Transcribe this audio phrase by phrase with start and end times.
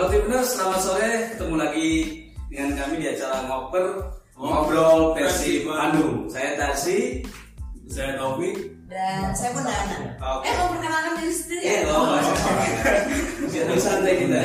[0.00, 1.12] Halo Timnas, selamat sore.
[1.36, 1.88] Ketemu lagi
[2.48, 3.84] dengan kami di acara ngoper
[4.32, 6.24] ngobrol versi Bandung.
[6.24, 7.20] Saya Tarsi.
[7.84, 8.80] Saya Taufik.
[8.88, 10.16] Dan saya pun Nana.
[10.40, 10.48] Oke.
[10.48, 11.92] Eh mau perkenalkan diri sendiri Eh, ya?
[11.92, 12.16] oh,
[13.52, 14.40] Biar santai kita.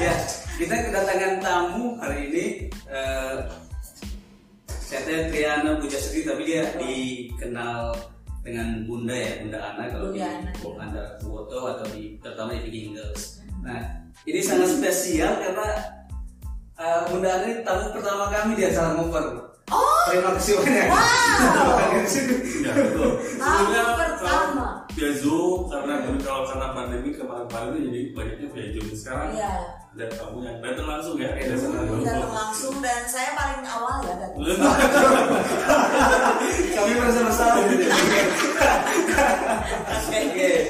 [0.00, 0.14] Ya,
[0.56, 2.44] kita kedatangan tamu hari ini.
[2.88, 3.36] eh,
[4.88, 7.92] saya Triana Pujasri, tapi dia dikenal
[8.40, 10.80] dengan Bunda ya, Bunda Ana kalau di Bunda Ana.
[10.80, 13.44] Anda foto atau di terutama di Viking Girls.
[13.60, 15.66] Nah, ini sangat spesial karena
[16.74, 19.24] eh, Bunda Ana ini tamu pertama kami di acara ngoper.
[19.66, 20.86] Oh, Terima kasih banyak.
[20.86, 20.98] Wow.
[22.64, 23.10] Ya, betul.
[23.20, 24.66] Sebelumnya Tamu pertama.
[24.94, 28.86] via Zoom karena dulu kalau karena pandemi kemarin-kemarin itu jadi banyaknya via Zoom.
[28.94, 29.52] Sekarang Iya.
[29.94, 31.28] ada kamu yang datang langsung ya.
[31.32, 32.04] Iya, datang langsung.
[32.04, 34.36] Datang langsung dan saya paling awal ya datang.
[36.76, 37.84] kami merasa bersalah gitu.
[40.04, 40.60] Oke, eh,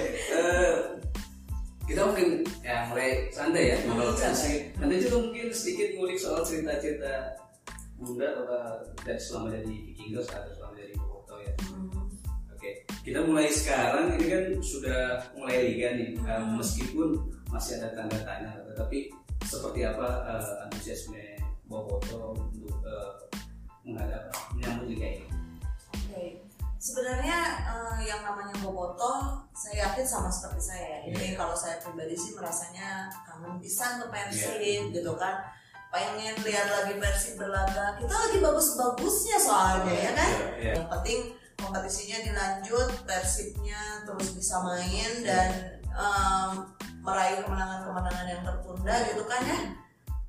[1.85, 2.29] kita mungkin
[2.65, 3.77] ya mulai santai ya
[4.17, 4.73] Santai.
[4.81, 7.37] Nanti juga mungkin sedikit ngulik soal cerita-cerita
[7.95, 11.53] Bunda atau dari selama jadi Vikingers atau selama jadi Boboto ya.
[11.71, 12.11] Hmm.
[12.51, 12.71] Oke,
[13.07, 16.59] kita mulai sekarang ini kan sudah mulai liga nih, Hmm.
[16.59, 17.21] meskipun
[17.53, 19.15] masih ada tanda tanya, tetapi
[19.47, 21.23] seperti apa eh, antusiasme
[21.71, 23.13] Boboto untuk eh,
[23.87, 25.27] menghadap menyambut liga ini?
[25.95, 26.44] Oke.
[26.85, 30.85] Sebenarnya eh, yang namanya Boboto, saya yakin sama seperti saya.
[30.85, 30.99] ya.
[31.09, 31.41] Ini Iya.
[31.41, 34.93] kalau saya pribadi sih merasanya kangen pisan ke Persib Iya.
[34.93, 35.41] gitu kan.
[35.89, 37.97] Pengen lihat lagi Persib berlaga.
[37.97, 40.31] Kita lagi bagus-bagusnya soalnya ya kan.
[40.61, 40.73] Iya.
[40.77, 41.19] Yang penting
[41.57, 45.49] kompetisinya dilanjut, Persibnya terus bisa main dan
[45.89, 46.51] em,
[47.01, 49.59] meraih kemenangan-kemenangan yang tertunda gitu kan ya.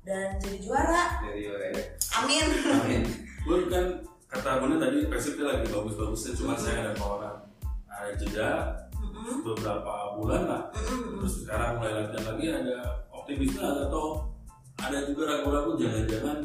[0.08, 1.20] Dan jadi juara.
[1.20, 1.84] Dari Oreo.
[2.16, 2.46] Amin.
[2.80, 3.02] Amin.
[3.44, 3.84] Gue kan
[4.26, 7.46] kata Bunda tadi Persibnya lagi bagus-bagusnya, cuma saya ada tawaran
[7.96, 8.50] ada jeda
[9.00, 9.40] Mm-mm.
[9.40, 10.62] beberapa bulan lah.
[10.76, 11.24] Mm-mm.
[11.24, 12.76] Terus sekarang mulai latihan lagi ada
[13.08, 14.28] optimisme atau
[14.76, 16.38] ada juga ragu-ragu jangan-jangan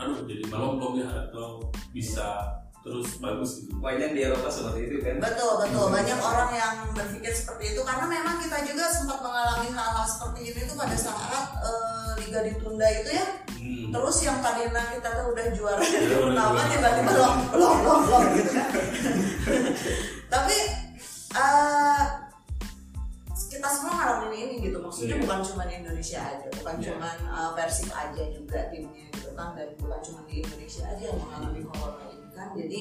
[0.00, 1.60] aduh jadi melomplok ya atau
[1.92, 3.76] bisa terus bagus gitu.
[3.76, 5.20] Banyak di Eropa seperti itu kan.
[5.20, 10.06] Betul betul banyak orang yang berpikir seperti itu karena memang kita juga sempat mengalami hal-hal
[10.08, 13.26] seperti ini tuh pada saat eh, liga ditunda itu ya.
[13.60, 13.92] Hmm.
[13.92, 16.62] Terus yang tadinya kita tuh udah juara Ya, di juara.
[16.66, 17.74] tiba-tiba loh loh
[18.08, 18.68] loh gitu kan.
[20.26, 20.56] Tapi
[21.30, 22.02] eh,
[23.50, 25.22] kita semua ngalamin ini gitu maksudnya Iya.
[25.26, 26.84] bukan cuma di Indonesia aja bukan Iya.
[26.88, 31.18] cuma eh, Persib aja juga timnya gitu kan dan bukan cuma di Indonesia aja yang
[31.18, 32.80] mengalami corona ini kan jadi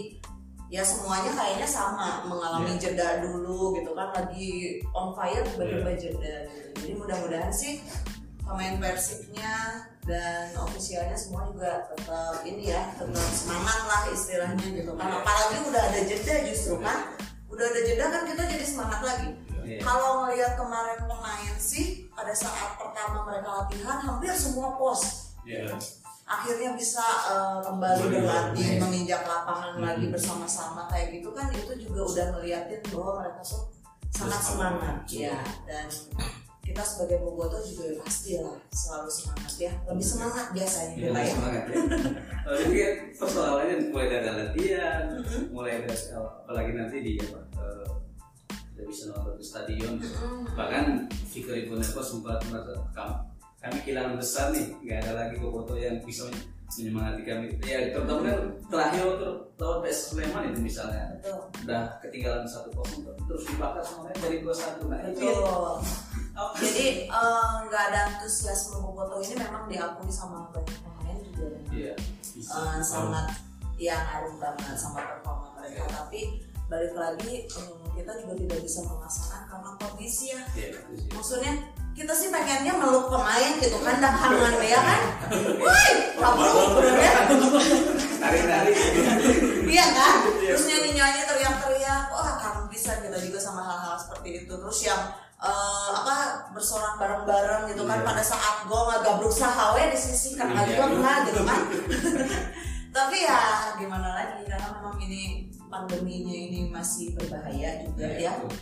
[0.69, 2.81] ya semuanya kayaknya sama mengalami Iya.
[2.94, 4.50] jeda dulu gitu kan lagi
[4.94, 6.00] on fire tiba-tiba Iya.
[6.00, 7.81] jeda gitu jadi mudah-mudahan sih
[8.40, 9.53] pemain Persibnya
[10.09, 14.92] dan ofisialnya semua juga tetap ini ya tetap semangat lah istilahnya gitu.
[14.97, 15.22] Kan Iya.
[15.22, 17.14] apalagi udah ada jeda justru kan?
[17.46, 19.30] Udah ada jeda kan kita jadi semangat lagi.
[19.59, 19.86] Iya.
[19.86, 25.62] kalau ngelihat kemarin pemain sih pada saat pertama mereka latihan hampir semua pos Ya.
[26.26, 32.02] akhirnya bisa eh, kembali Kembali berlatih menginjak lapangan lagi bersama-sama kayak gitu kan itu juga
[32.02, 33.62] udah ngeliatin bahwa mereka tuh
[34.09, 34.96] sangat semangat.
[35.06, 35.38] ya
[35.70, 35.86] dan
[36.69, 41.63] kita sebagai boboto juga pasti lah selalu semangat ya lebih semangat biasanya Iya, ya semangat
[41.66, 41.75] ya.
[42.50, 45.03] Jadi kan persoalannya mulai dari latihan,
[45.50, 47.90] mulai dari apalagi nanti di apa, eh,
[48.53, 49.94] kita bisa nonton di stadion.
[49.97, 50.53] Mm-mm.
[50.53, 50.85] Bahkan
[51.29, 53.16] Fikri sempat merasa kami,
[53.62, 56.25] kami kehilangan besar nih, nggak ada lagi boboto yang bisa
[56.78, 57.46] menyemangati kami.
[57.66, 63.06] Ya terutama kan terakhir waktu lawan PS Sleman itu misalnya, betul udah ketinggalan satu kosong
[63.28, 64.90] terus dibakar semuanya dari dua satu.
[64.90, 65.29] Nah itu
[66.39, 66.45] ya.
[66.47, 66.55] apa?
[66.57, 71.94] jadi eh, nggak ada antusiasme boboto ini memang diakui sama banyak pemain juga Iya.
[72.23, 72.55] Bisa.
[72.55, 73.27] Eh, sangat
[73.75, 79.41] yang ngaruh banget sama performa mereka tapi balik lagi hmm, kita juga tidak bisa memaksakan
[79.47, 81.09] karena kondisi ya Iya, itu sih.
[81.11, 81.53] maksudnya
[81.91, 85.01] kita sih pengennya meluk pemain gitu kan dah hangan ya kan
[85.59, 87.13] woi kabur ya
[88.19, 88.75] Tarik-tarik.
[89.66, 94.53] iya kan terus nyanyi nyanyi teriak-teriak wah kangen bisa kita juga sama hal-hal seperti itu
[94.53, 95.02] terus yang
[99.99, 100.61] sahawe disisihkan Iya.
[100.63, 101.61] aja enggak gitu kan
[102.96, 103.40] tapi ya
[103.75, 105.22] gimana lagi karena memang ini
[105.67, 108.57] pandeminya ini masih berbahaya juga ya betul.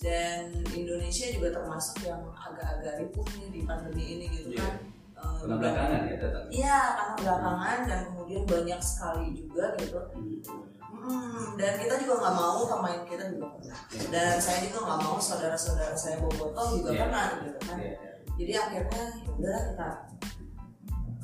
[0.00, 0.40] dan
[0.70, 4.62] Indonesia juga termasuk yang agak-agak ripuh nih di pandemi ini gitu Iya.
[4.62, 4.76] kan
[5.14, 6.44] Eh, Karena belakangan ya datang.
[6.52, 9.96] Iya, karena belakangan dan kemudian banyak sekali juga gitu.
[10.84, 11.56] Hmm.
[11.56, 13.78] Dan kita juga nggak mau pemain kita juga pernah.
[14.12, 17.00] Dan saya juga nggak mau saudara-saudara saya bobotoh juga Iya.
[17.08, 17.76] pernah gitu kan.
[17.80, 18.10] Iya, iya.
[18.36, 19.88] Jadi akhirnya ya udahlah kita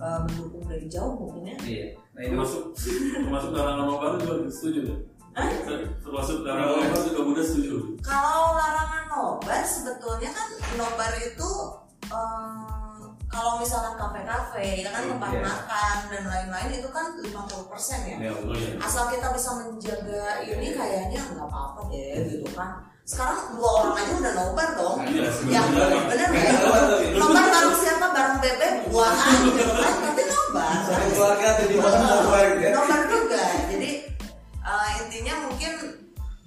[0.01, 1.57] uh, mendukung dari jauh mungkin ya.
[1.61, 1.87] Iya.
[2.17, 2.63] Nah ini termasuk
[3.15, 4.97] termasuk larangan nobar juga setuju ya
[5.31, 5.47] Hah?
[6.03, 11.51] termasuk larangan nobar juga mudah setuju Kalau larangan nobar sebetulnya kan nobar itu
[12.11, 12.81] um,
[13.31, 13.95] kalau misalkan
[14.27, 15.43] kafe, ya kan tempat Iya.
[15.47, 18.17] makan dan lain-lain itu kan 50% ya.
[18.27, 18.75] Ya, Oh iya.
[18.83, 22.83] Asal kita bisa menjaga ini kayaknya nggak apa-apa deh gitu kan.
[23.03, 24.99] Sekarang dua orang aja udah nobar dong.
[25.05, 25.61] Iya, Ya
[26.07, 26.29] bener?
[26.31, 26.83] Iya, nobar.
[27.13, 28.07] Nobar bareng siapa?
[28.11, 29.95] Bareng bebek, buahan gitu kan.
[30.05, 30.75] Tapi nobar.
[31.11, 32.71] Keluarga orang nobar gitu ya.
[32.73, 33.43] Nobar juga.
[33.67, 33.91] Jadi
[34.61, 35.73] eh, intinya mungkin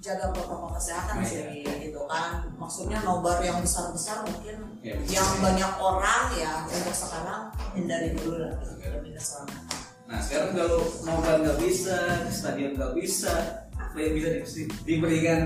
[0.00, 2.48] jaga protokol kesehatan Nah, sih gitu kan.
[2.56, 5.00] Maksudnya nobar yang besar-besar mungkin Iya.
[5.10, 9.80] yang banyak orang ya untuk sekarang hindari dulu lah gitu, lebih keselamatan.
[10.04, 11.96] Nah sekarang kalau nobar nggak bisa,
[12.28, 13.32] stadion nggak bisa,
[13.72, 15.40] apa yang bisa di- diberikan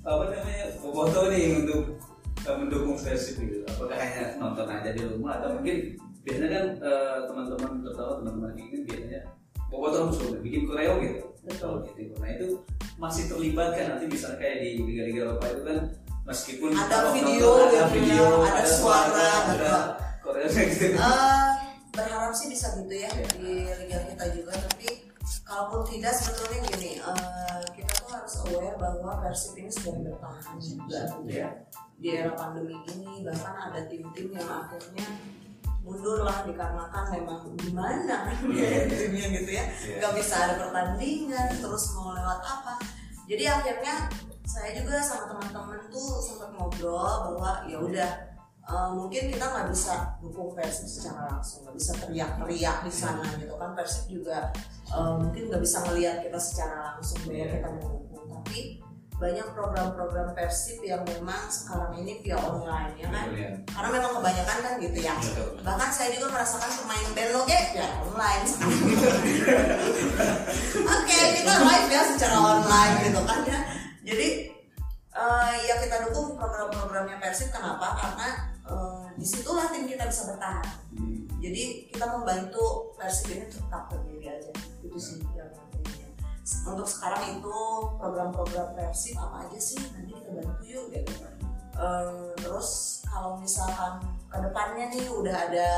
[0.00, 1.80] apa namanya foto nih untuk
[2.46, 3.60] eh, mendukung Persib gitu.
[3.68, 8.76] Apakah hanya nonton aja di rumah atau mungkin biasanya kan eh, teman-teman tertawa teman-teman ini
[8.88, 9.20] biasanya
[9.68, 11.24] bobotoh sudah bikin koreo gitu.
[11.56, 12.12] Kalau gitu.
[12.20, 12.46] Nah itu
[13.00, 15.78] masih terlibatkan nanti misalnya kayak di liga-liga Eropa itu kan
[16.28, 19.80] meskipun Ada video nonton, ada video, ada suara, ada betul.
[20.20, 20.84] koreo gitu.
[20.94, 21.50] Eh,
[21.90, 23.26] berharap sih bisa gitu ya Iya.
[23.40, 24.88] di liga kita juga tapi
[25.42, 26.90] kalaupun tidak sebetulnya gini
[27.74, 27.94] kita
[28.30, 31.50] harus aware bahwa Persib ini sudah bertahan juga gitu ya.
[31.98, 35.06] Di era pandemi ini bahkan ada tim-tim yang akhirnya
[35.82, 38.30] mundur lah dikarenakan memang gimana
[38.86, 39.64] timnya gitu ya.
[39.66, 39.94] Iya.
[39.98, 42.74] nggak bisa ada pertandingan terus mau lewat apa.
[43.26, 43.94] Jadi akhirnya
[44.46, 48.10] saya juga sama teman-teman tuh sempat ngobrol bahwa ya udah
[48.70, 53.58] eh, mungkin kita nggak bisa dukung Persib secara langsung nggak bisa teriak-teriak di sana gitu
[53.58, 53.74] kan.
[53.74, 54.54] Persib juga
[54.88, 57.58] eh, mungkin nggak bisa ngelihat kita secara langsung Iya.
[57.58, 58.09] kita mendukung
[58.50, 58.82] tapi
[59.14, 63.30] banyak program-program Persib yang memang sekarang ini via online ya kan?
[63.30, 63.50] Betul, ya.
[63.70, 65.14] karena memang kebanyakan kan gitu ya.
[65.14, 65.50] Betul.
[65.62, 67.62] bahkan saya juga merasakan pemain band lo ya
[68.02, 68.42] online.
[70.98, 73.60] Oke kita live ya secara online gitu kan ya.
[74.02, 74.28] Jadi
[75.14, 78.02] eh, ya kita dukung program-programnya Persib kenapa?
[78.02, 80.66] Karena eh, di situlah tim kita bisa bertahan.
[80.98, 81.22] Hmm.
[81.38, 84.50] jadi kita membantu Persib ini tetap berdiri aja.
[84.82, 85.22] Itu sih
[86.66, 87.56] untuk sekarang itu
[88.00, 89.78] program-program Persib apa aja sih?
[89.78, 91.12] Nanti kita bantu yuk gitu.
[91.80, 95.68] Eh, terus kalau misalkan ke depannya nih udah ada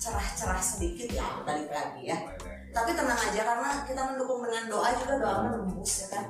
[0.00, 2.18] cerah-cerah sedikit ya balik lagi ya.
[2.70, 6.24] Tapi tenang aja karena kita mendukung dengan doa juga doa menembus ya kan?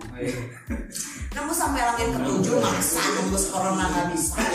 [1.37, 4.41] Nembus sampai langit ketujuh masa nembus corona nggak bisa?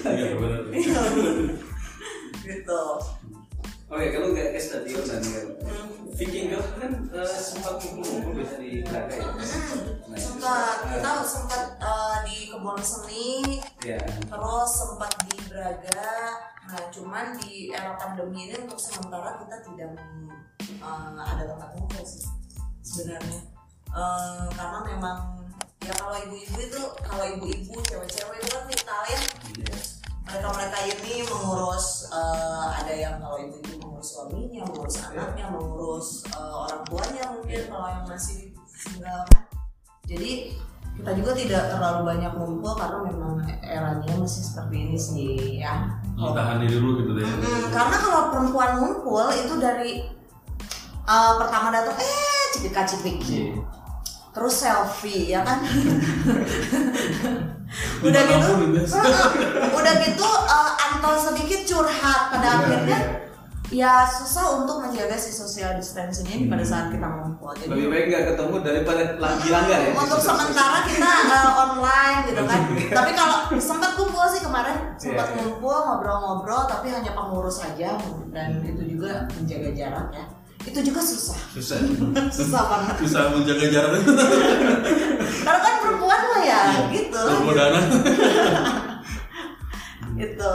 [0.00, 0.62] Iya benar.
[2.40, 2.82] gitu
[3.90, 5.88] Oke, kalau nggak ke stadion dan nggak Hmm.
[6.14, 9.24] Viking Girls kan eh, sempat kumpul-kumpul biasa di Braga ya.
[9.30, 9.40] Nah,
[10.14, 13.28] itu sempat kita sempat eh, di kebun seni
[13.80, 13.98] ya.
[14.28, 16.12] terus sempat di Braga
[16.70, 19.90] nah cuman di era pandemi ini untuk sementara kita tidak
[20.60, 22.26] eh, ada tempat ngumpul sih
[22.84, 23.40] sebenarnya
[23.90, 25.18] Eh, karena memang
[25.82, 29.18] ya kalau ibu-ibu itu kalau ibu-ibu cewek-cewek itu kan vital ya
[30.30, 36.54] mereka mereka ini mengurus eh, ada yang kalau ibu-ibu mengurus suaminya mengurus anaknya mengurus eh,
[36.54, 39.42] orang tuanya mungkin kalau yang masih single kan
[40.06, 40.54] jadi
[40.94, 43.34] kita juga tidak terlalu banyak ngumpul karena memang
[43.64, 45.32] eranya masih seperti ini sih
[45.64, 45.96] ya.
[46.20, 47.24] Oh, tahan diri dulu gitu deh.
[47.24, 50.04] Hmm, karena kalau perempuan ngumpul itu dari
[51.08, 53.56] eh, pertama datang eh cipika cipiki
[54.30, 55.58] terus selfie ya kan
[58.06, 58.34] udah gitu?
[58.34, 58.82] Di mana pun gitu.
[59.74, 63.00] Udah gitu eh, antol sedikit curhat pada akhirnya.
[63.70, 67.54] ya susah untuk menjaga si social distancing ini pada saat kita ngumpul.
[67.54, 69.90] Jadi Lebih baik nggak ketemu daripada lagi langgar ya.
[69.94, 72.60] untuk sementara kita uh, online gitu kan.
[72.90, 74.74] Tapi kalau sempat kumpul sih kemarin.
[74.98, 75.42] Sempat Iya, iya.
[75.46, 77.94] ngumpul ngobrol-ngobrol tapi hanya pengurus aja.
[78.34, 80.26] Dan itu juga menjaga jarak ya
[80.60, 81.78] itu juga susah Susah.
[82.36, 83.90] susah banget Susah menjaga jarak.
[85.40, 87.84] karena kan perempuan mah ya gitu Permodanan.
[90.16, 90.54] gitu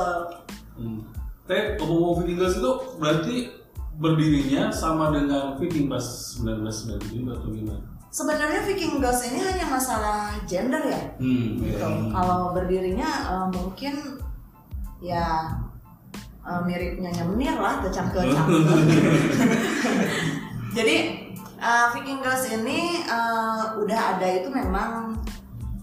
[0.75, 0.99] Hmm.
[1.47, 3.47] Teh, ngomong Viking Girls itu berarti
[3.95, 6.03] berdirinya sama dengan Viking pas
[6.35, 7.79] 1997 atau gimana?
[8.09, 11.79] sebenarnya Viking Girls ini hanya masalah gender ya Hmm, gitu.
[11.79, 11.87] iya.
[12.11, 14.19] Kalau berdirinya eh, mungkin
[14.99, 15.47] ya
[16.45, 18.45] eh, miripnya Menir lah, kecam kecam.
[20.77, 20.97] Jadi
[21.57, 25.17] eh, Viking Girls ini eh, udah ada itu memang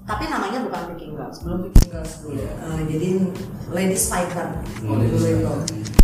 [0.03, 2.39] tapi namanya bukan Viking Girls, belum Viking Girls dulu.
[2.43, 3.09] Eh, jadi
[3.71, 4.49] Ladies Fighter
[4.87, 5.55] Oh, dulu itu.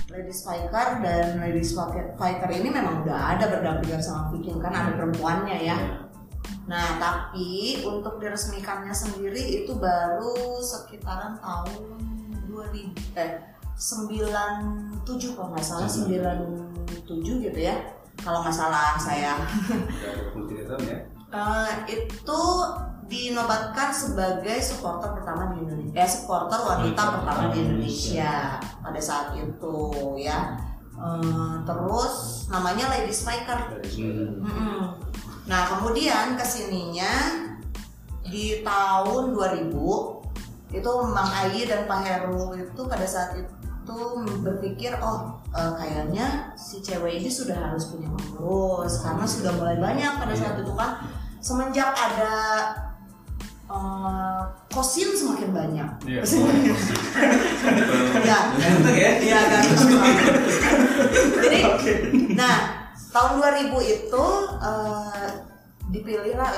[0.09, 1.75] Ladies Fighter dan Ladies
[2.19, 5.79] Fighter ini memang udah ada berdampingan sama Viking kan ada perempuannya ya.
[6.69, 11.97] Nah, tapi untuk diresmikannya sendiri itu baru sekitaran tahun
[12.51, 17.79] 2000 eh 97 kalau nggak salah 97 gitu ya.
[18.19, 19.39] Kalau nggak salah saya.
[20.35, 20.99] Udah 23 tahun ya.
[21.29, 22.43] Eh, itu
[23.09, 25.95] dinobatkan sebagai supporter pertama di Indonesia.
[25.95, 29.79] Eh, supporter wanita pertama di Indonesia pada saat itu
[30.19, 30.59] ya.
[30.99, 33.79] Eh, terus namanya Lady Spiker
[34.43, 34.99] Mm-mm.
[35.47, 37.47] Nah kemudian ke sininya
[38.27, 39.71] di tahun 2000
[40.69, 43.58] itu Mang Ayi dan Pak Heru itu pada saat itu
[44.45, 50.13] berpikir oh eh, kayaknya si cewek ini sudah harus punya pengurus karena sudah mulai banyak
[50.21, 51.01] pada saat itu kan
[51.41, 52.35] semenjak ada
[53.69, 55.91] eh, kosin semakin banyak.
[56.05, 56.23] Iya.
[58.29, 58.39] ya,
[58.93, 59.11] ya?
[59.25, 59.39] Iya.
[61.41, 61.61] Jadi,
[62.37, 64.25] nah tahun 2000 itu
[64.61, 65.29] eh,
[65.89, 66.53] dipilihlah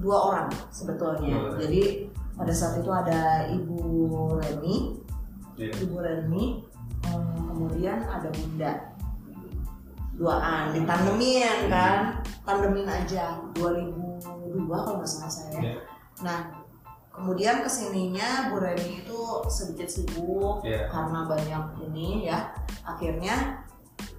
[0.00, 1.54] dua orang sebetulnya.
[1.60, 3.78] Jadi pada saat itu ada Ibu
[4.42, 5.03] Reni,
[5.54, 5.72] Iya.
[5.80, 6.44] Ibu Reni,
[7.04, 8.72] eh, kemudian ada Bunda.
[10.14, 14.22] Duaan ditandemin kan, tandemin aja 2002
[14.70, 15.58] kalau nggak salah saya.
[15.58, 15.74] Iya.
[16.22, 16.38] Nah,
[17.10, 20.86] kemudian ke sininya Bu Reni itu sedikit sibuk Iya.
[20.86, 22.54] karena banyak ini ya.
[22.86, 23.58] Akhirnya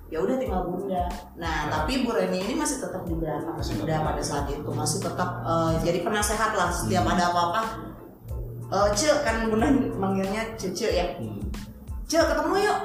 [0.05, 1.07] ya udah tinggal Bunda.
[1.39, 5.29] Nah, tapi Bu Reni ini masih tetap di belakang Bunda pada saat itu, masih tetap
[5.47, 6.79] eh, jadi penasehat lah Hmm.
[6.83, 7.61] setiap ada apa-apa.
[8.65, 9.69] Eh, Cek kan Bunda
[10.01, 11.07] manggilnya Cece ya.
[11.21, 11.37] Hmm.
[12.09, 12.79] Cek ketemu yuk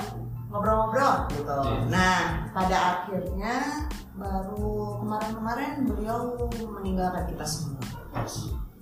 [0.51, 1.57] ngobrol-ngobrol gitu.
[1.63, 1.79] Iya.
[1.89, 2.19] Nah,
[2.53, 3.87] pada akhirnya
[4.19, 7.81] baru kemarin-kemarin beliau meninggalkan kita semua.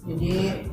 [0.09, 0.65] Jadi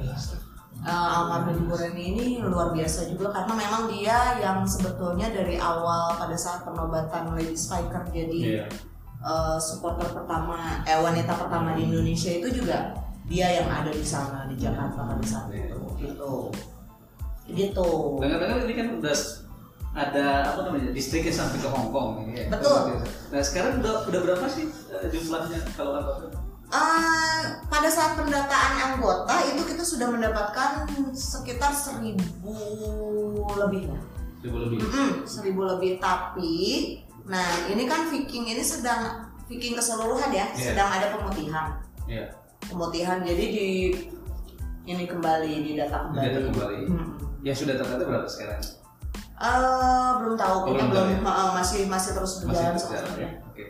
[0.88, 6.16] uh, almarhum Ibu Reni ini luar biasa juga karena memang dia yang sebetulnya dari awal
[6.16, 8.66] pada saat penobatan Lady Spiker jadi Iya.
[9.20, 14.46] uh, supporter pertama eh wanita pertama di Indonesia itu juga dia yang ada di sana
[14.46, 16.34] di Jakarta pada saat itu gitu
[17.46, 19.16] gitu Dengar-dengar ini kan udah
[19.96, 22.52] ada apa namanya distriknya sampai ke Hong Kong ya.
[22.52, 23.00] Betul.
[23.32, 26.36] Nah sekarang udah udah berapa sih eh, jumlahnya kalau anggota?
[26.66, 30.84] Uh, pada saat pendataan anggota itu kita sudah mendapatkan
[31.14, 32.58] sekitar seribu
[33.56, 34.02] lebih lah
[34.42, 34.82] Coba lebih.
[34.82, 36.58] Mm-mm, seribu lebih tapi
[37.24, 40.74] nah ini kan Viking ini sedang Viking keseluruhan ya Iya.
[40.74, 41.78] sedang ada pemutihan
[42.10, 42.34] Iya.
[42.66, 43.68] pemutihan jadi di
[44.86, 46.78] ini kembali didata kembali, Didata kembali.
[46.88, 47.08] Mm.
[47.42, 48.62] Yang sudah terdata berapa sekarang?
[49.36, 51.20] Eh, belum tahu Oh, kita belum belum ya?
[51.20, 53.30] ma- masih masih terus Masih berjalan berjalan seperti ya.
[53.44, 53.64] Oke.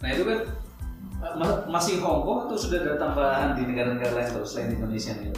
[0.00, 0.38] Nah itu kan
[1.20, 5.12] eh, ma- masih Hong Kong atau sudah ada tambahan di negara-negara lain atau selain Indonesia
[5.14, 5.30] nih?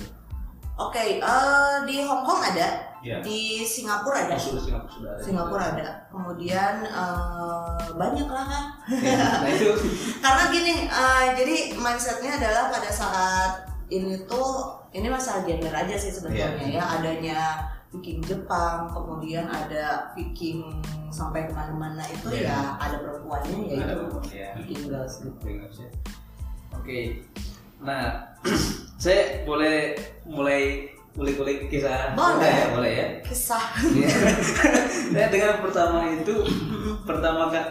[0.75, 3.21] Oke, eh, di Hong Kong ada, Iya.
[3.21, 5.23] di Singapura ada, Oh, sudah Singapura sudah ada.
[5.23, 8.65] Singapura ada, kemudian eh, banyak lah kan.
[8.91, 9.71] Ya, Nah itu
[10.25, 13.53] Karena gini, eh, jadi mindsetnya adalah pada saat
[13.87, 16.79] ini tuh ini masalah gender aja sih sebetulnya Iya.
[16.79, 17.41] ya adanya
[17.91, 20.67] Viking Jepang, kemudian ada Viking
[21.09, 22.51] sampai ke mana-mana itu Iya.
[22.51, 24.49] ya ada perempuannya ya ada itu ya.
[24.57, 25.47] Viking Girls gitu.
[25.47, 25.89] Ya.
[26.73, 26.99] Oke.
[27.79, 28.35] Nah,
[28.99, 32.51] saya boleh mulai kulik-kulik kisah Boleh.
[32.51, 33.07] Ya, boleh ya.
[33.23, 33.63] Kisah.
[33.79, 34.11] Iya.
[35.15, 36.35] Saya dengan pertama itu
[37.09, 37.63] pertama kali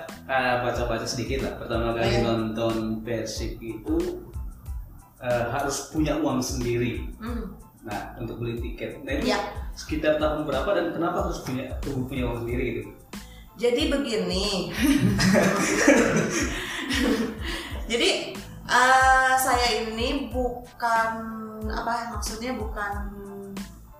[0.64, 1.54] baca-baca sedikit lah.
[1.60, 2.24] Pertama kali Iya.
[2.24, 4.24] nonton Persik itu
[5.24, 7.02] eh, harus punya uang sendiri.
[7.18, 9.04] Hmm, Nah, untuk beli tiket.
[9.04, 9.40] Nah, itu Iya.
[9.74, 12.90] sekitar tahun berapa dan kenapa harus punya punya uang sendiri gitu?
[13.54, 14.72] Jadi begini.
[17.86, 18.10] Jadi
[18.64, 21.10] eh, saya ini bukan
[21.68, 22.92] apa maksudnya bukan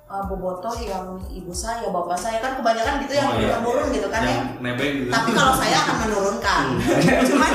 [0.08, 3.60] eh, bobotoh yang ibu saya, bapak saya kan kebanyakan gitu yang Oh, iya.
[3.60, 4.32] menurun gitu kan ya.
[4.32, 5.10] Yang nebeng gitu.
[5.12, 6.64] Tapi kalau saya akan menurunkan.
[7.30, 7.52] cuman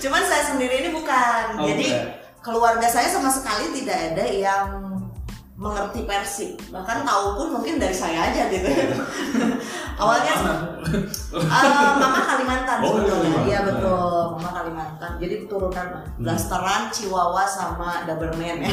[0.00, 1.44] cuman saya sendiri ini bukan.
[1.60, 2.08] Oh, Jadi bukan.
[2.40, 4.64] Keluarga saya sama sekali tidak ada yang
[5.60, 6.56] mengerti Persik.
[6.72, 8.64] Bahkan tahu pun mungkin dari saya aja gitu.
[10.00, 10.32] Awalnya
[11.36, 13.28] eh, mama Kalimantan Oh, sebetulnya.
[13.28, 13.44] Kalimantan.
[13.44, 15.10] Iya betul, mama Kalimantan.
[15.20, 16.04] Jadi turunan lah.
[16.16, 18.72] Blasteran, Chihuahua sama Doberman ya.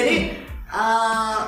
[0.00, 0.16] Jadi
[0.64, 1.38] eh,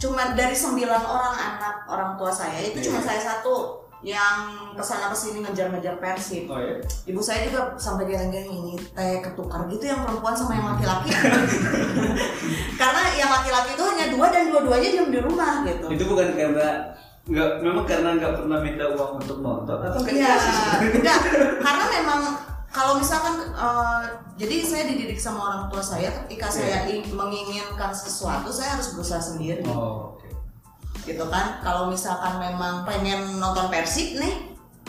[0.00, 3.06] cuma dari sembilan orang anak orang tua saya itu cuma Iya.
[3.06, 4.36] saya satu yang
[4.72, 6.48] ke sana ke sini ngejar-ngejar Persib.
[6.48, 6.80] Oh ya.
[7.04, 11.12] Ibu saya juga sampai geleng-geleng ini teh ketukar gitu yang perempuan sama yang laki-laki.
[12.80, 15.86] Karena yang laki-laki itu hanya dua dan dua-duanya diam di rumah gitu.
[15.90, 20.34] Itu bukan karena nggak memang karena nggak pernah minta uang untuk nonton atau Iya,
[20.80, 21.18] enggak.
[21.60, 22.20] Karena memang
[22.70, 24.02] kalau misalkan eh,
[24.34, 29.20] jadi saya dididik sama orang tua saya ketika saya i- menginginkan sesuatu saya harus berusaha
[29.20, 29.60] sendiri.
[29.68, 30.16] Oh.
[31.10, 31.58] Gitu kan.
[31.60, 34.34] Kalau misalkan memang pengen nonton Persib nih,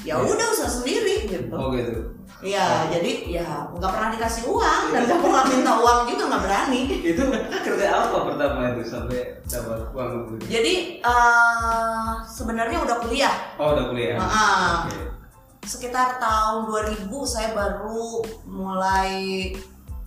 [0.02, 0.26] ya Iya.
[0.26, 1.54] udah usaha sendiri gitu.
[1.54, 2.18] Oh gitu.
[2.42, 6.82] Iya, jadi ya nggak pernah dikasih uang dan nggak pernah minta uang juga nggak berani.
[7.14, 7.24] Itu
[7.62, 10.34] kerja apa pertama itu sampai dapat uang itu?
[10.50, 10.74] Jadi
[11.06, 13.36] eh, sebenarnya udah kuliah.
[13.62, 14.18] Oh udah kuliah.
[14.18, 15.06] Ah, Oke.
[15.70, 19.54] sekitar tahun 2000 saya baru mulai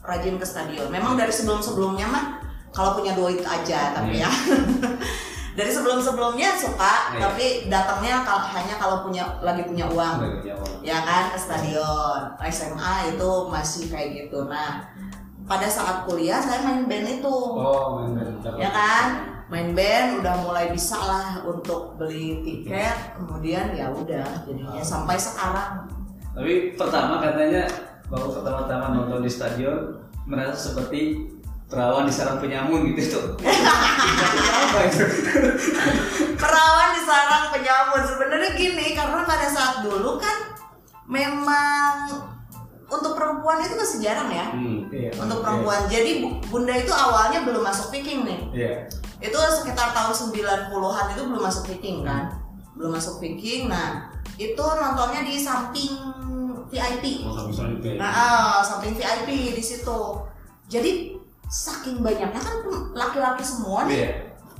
[0.02, 0.90] rajin ke stadion.
[0.90, 2.24] Memang dari sebelum-sebelumnya mah
[2.74, 4.30] kalau punya duit aja tapi ya.
[5.54, 7.30] dari sebelum sebelumnya suka Iya.
[7.30, 10.42] tapi datangnya kalau hanya kalau punya lagi punya uang.
[10.82, 12.20] Ya kan ke stadion.
[12.50, 14.50] SMA itu masih kayak gitu.
[14.50, 14.82] Nah
[15.46, 17.36] pada saat kuliah saya main band itu.
[17.54, 18.34] Oh, main band.
[18.42, 18.58] Dapat.
[18.58, 19.06] ya kan?
[19.52, 23.14] Main band udah mulai bisa lah untuk beli tiket.
[23.14, 25.86] Kemudian ya udah jadinya sampai sekarang.
[26.34, 27.62] Tapi pertama katanya
[28.10, 31.30] baru pertama-tama nonton di stadion merasa seperti
[31.74, 33.26] perawan di sarang penyamun gitu tuh.
[34.54, 35.04] apa itu?
[36.34, 40.54] perawan di sarang penyamun sebenarnya gini karena pada saat dulu kan
[41.04, 42.08] memang
[42.86, 44.86] untuk perempuan itu masih jarang ya Hmm.
[44.88, 45.10] Iya.
[45.18, 48.72] untuk perempuan jadi Bu- bunda itu awalnya belum masuk Viking nih Iya.
[49.20, 50.70] itu sekitar tahun 90-an
[51.10, 52.30] itu belum masuk Viking kan
[52.74, 55.94] belum masuk Viking nah itu nontonnya di samping
[56.70, 60.00] VIP mau sampai sampai nah ah, samping VIP di situ
[60.66, 61.14] jadi
[61.46, 62.54] saking banyaknya kan
[62.92, 64.08] laki-laki semua nih Iya.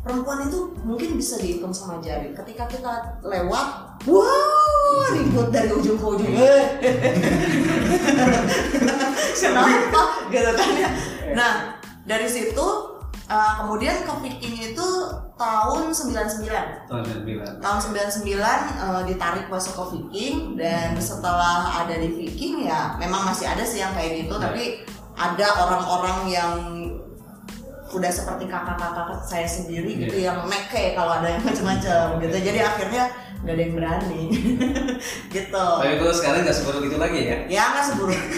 [0.01, 3.67] perempuan itu mungkin bisa dihitung sama jari ketika kita lewat
[4.05, 6.63] wow ribut dari ujung ke ujung Eh.
[9.35, 10.89] kenapa gitu kan ya
[11.33, 11.53] nah
[12.05, 12.67] dari situ
[13.27, 14.87] uh, kemudian ke Viking itu
[15.35, 17.59] tahun 99 Tahun 99.
[17.59, 23.49] tahun 99 uh, ditarik masuk ke Viking dan setelah ada di Viking ya memang masih
[23.49, 26.53] ada sih yang kayak gitu tapi ada orang-orang yang
[27.95, 32.37] udah seperti kakak-kakak saya sendiri gitu yang meke kalau ada yang macam-macam gitu.
[32.43, 33.05] Jadi akhirnya
[33.47, 34.23] nggak ada yang berani.
[35.35, 35.53] Gitu.
[35.53, 37.39] Tapi kalau sekarang nggak seburuk itu lagi ya?
[37.47, 38.23] ya nggak seburuk.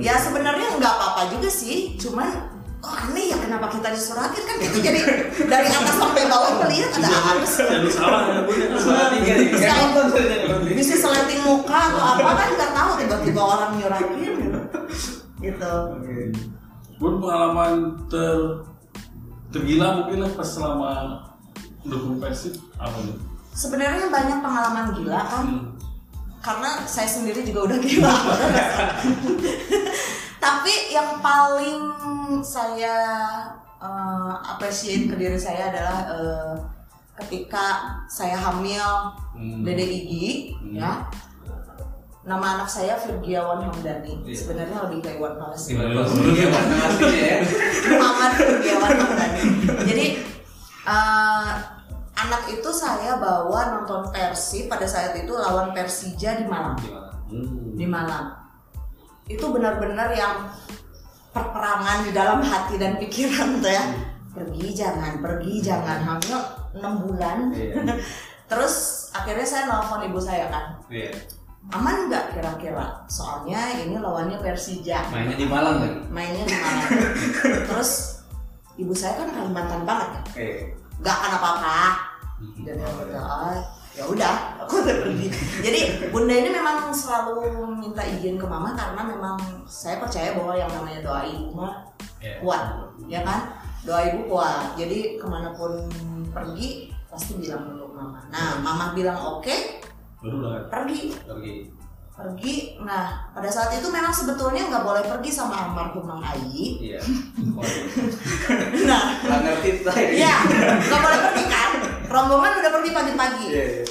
[0.00, 1.92] Ya sebenarnya nggak apa-apa juga sih.
[2.00, 2.30] Cuman
[2.80, 5.00] kok aneh ya kenapa kita disuratin kan itu jadi
[5.44, 7.68] dari atas sampai bawah melihat ada apa sih?
[7.68, 8.24] jadi salah
[9.20, 10.72] ya ini.
[10.72, 14.49] bisa seleting muka atau apa kan nggak tahu tiba-tiba orang nyuratin
[15.50, 15.74] gitu
[16.96, 18.36] Bun pengalaman ter
[19.48, 20.88] tergila mungkin lah pas selama
[21.80, 23.16] mendukung Persib apa nih?
[23.50, 25.62] sebenarnya banyak pengalaman gila kan Hmm.
[26.40, 28.08] karena saya sendiri juga udah gila
[30.44, 31.78] tapi yang paling
[32.40, 32.96] saya
[33.76, 36.54] eh, appreciate ke diri saya adalah eh,
[37.18, 37.64] ketika
[38.06, 39.64] saya hamil Hmm.
[39.64, 41.00] Dede Igi ya
[42.20, 44.36] nama anak saya Virgiawan Hamdani Iya.
[44.36, 45.56] sebenarnya lebih kayak kalau
[46.30, 47.38] dia warna artinya ya?
[47.90, 49.42] Muhammad Virgiawan Hamdani
[49.88, 50.06] jadi
[50.84, 51.48] eh,
[52.14, 56.76] anak itu saya bawa nonton Persib pada saat itu lawan Persija di Malang?
[57.30, 57.72] Hmm.
[57.72, 58.36] di Malang
[59.24, 60.50] itu benar-benar yang
[61.30, 63.84] perperangan di dalam hati dan pikiran tuh ya
[64.30, 66.38] pergi jangan pergi jangan hamil
[66.74, 67.80] 6 bulan Iya.
[68.50, 68.74] terus
[69.10, 71.14] akhirnya saya nelfon ibu saya kan Iya.
[71.68, 73.04] Aman nggak kira-kira?
[73.06, 75.04] Soalnya ini lawannya Persija.
[75.08, 75.98] Mainnya di Malang lagi.
[76.08, 76.88] mainnya di Malang.
[77.68, 77.90] Terus
[78.74, 80.20] ibu saya kan Kalimantan banget ya.
[80.24, 80.48] Oke.
[81.00, 81.78] nggak akan apa-apa.
[82.60, 83.56] Jadi aku bilang, "Oh,
[83.92, 85.28] ya udah aku udah pergi.
[85.60, 90.68] Jadi bunda ini memang selalu minta izin ke mama karena memang saya percaya bahwa yang
[90.68, 91.84] namanya doa ibu mah
[92.20, 92.36] Iya.
[92.40, 92.62] kuat
[93.06, 93.40] ya kan?
[93.80, 94.76] Doa ibu kuat.
[94.76, 95.88] Jadi ke mana pun
[96.28, 98.20] pergi pasti bilang dulu ke mama.
[98.28, 99.56] Nah mama bilang oke
[100.20, 100.68] Baru lah.
[100.68, 101.54] pergi Pergi.
[102.10, 107.00] pergi nah pada saat itu memang sebetulnya nggak boleh pergi sama almarhum Mang Ayi Iya.
[108.84, 110.04] Nah Nggak ngerti saya.
[110.06, 110.34] Iya,
[110.78, 111.70] nggak boleh pergi kan?
[112.06, 113.46] Rombongan udah pergi pagi-pagi.
[113.48, 113.64] Iya.
[113.74, 113.84] iya.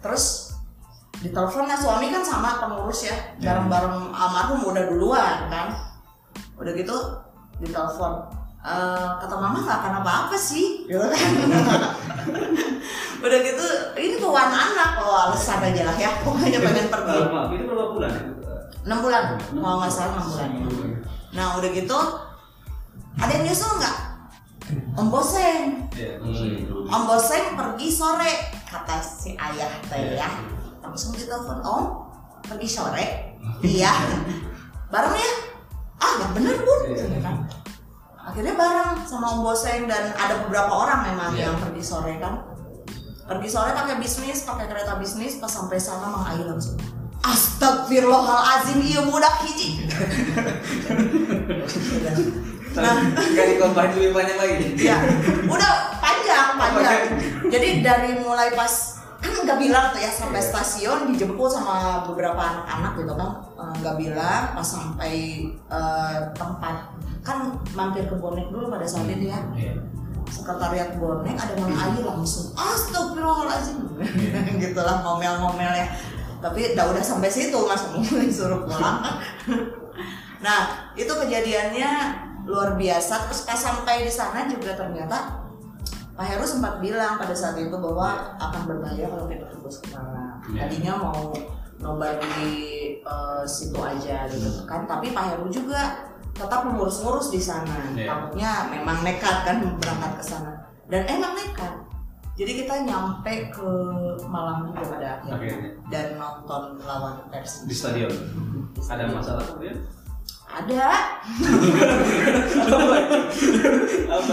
[0.00, 0.24] Terus
[1.16, 5.66] ditelepon lah suami kan sama pengurus ya, bareng-bareng almarhum udah duluan kan.
[6.56, 6.96] Udah gitu
[7.58, 8.12] ditelepon.
[8.60, 11.30] "Eh, kata mama nggak akan apa-apa sih, gitu kan.
[13.16, 17.16] Udah gitu ini tuan anak, oh alasan aja lah ya, pokoknya pengen pergi.
[17.54, 18.12] Itu berapa bulan?
[18.86, 20.50] 6 bulan, kalau nggak salah 6 bulan.
[21.32, 21.98] Nah udah gitu,
[23.16, 23.96] ada yang nyusul nggak?
[24.96, 26.18] Om Boseng, Iya.
[26.86, 28.32] Om Boseng pergi sore
[28.66, 30.26] kata si ayah teh ya
[30.80, 31.84] langsung ditelepon Om
[32.42, 33.04] pergi sore
[33.62, 33.94] iya
[34.88, 35.30] bareng ya
[35.96, 37.22] ah nggak bener bun Iya.
[37.22, 37.36] Kan.
[38.18, 41.46] akhirnya bareng sama Om Boseng dan ada beberapa orang memang Iya.
[41.46, 42.42] yang pergi sore kan
[43.26, 46.78] pergi sore pakai bisnis pakai kereta bisnis pas sampai sana Mang Ayu langsung.
[47.26, 49.82] Astagfirullahalazim iya budak hiji.
[52.76, 52.92] Nah.
[53.08, 54.76] Nggak dikomplain lebih banyak lagi.
[54.76, 55.00] ya
[55.48, 57.02] udah panjang panjang.
[57.48, 62.92] Jadi dari mulai pas kan nggak bilang tuh ya sampai stasiun dijemput sama beberapa anak-anak
[63.00, 63.30] gitu kan.
[63.56, 65.14] Eh, nggak bilang pas sampai
[65.48, 66.92] eh, tempat.
[67.24, 69.40] Kan mampir ke bonek dulu pada saat itu ya.
[69.56, 69.74] Iya.
[70.26, 73.78] Sekretariat bonek ada Mang Ayu langsung astagfirullahaladzim.
[74.62, 75.88] Gitu lah ngomel-ngomel ya
[76.36, 79.02] tapi udah udah sampai situ langsung disuruh pulang.
[80.36, 81.90] Nah itu kejadiannya
[82.44, 83.26] luar biasa.
[83.26, 85.42] Terus pas sampai di sana juga ternyata
[86.12, 90.36] Pak Heru sempat bilang pada saat itu bahwa akan berbahaya kalau kita terus ke sana.
[90.52, 90.68] Iya.
[90.68, 91.32] Tadinya mau
[91.80, 92.52] nobar di
[93.00, 97.72] eh, situ aja gitu kan, tapi Pak Heru juga tetap mengurus-ngurus di sana.
[97.96, 98.12] Iya.
[98.12, 100.52] Takutnya memang nekat kan berangkat ke sana.
[100.86, 101.72] Dan emang nekat.
[102.36, 103.68] Jadi kita nyampe ke
[104.28, 105.70] Malang juga pada akhirnya Akhirnya.
[105.88, 107.64] dan nonton lawan Persib.
[107.64, 108.12] di stadion
[108.76, 109.80] ada masalah kemudian
[110.46, 110.84] Ada.
[114.06, 114.32] apa